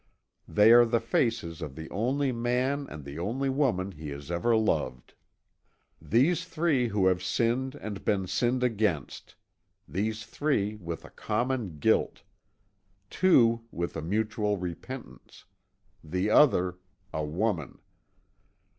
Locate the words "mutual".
14.01-14.57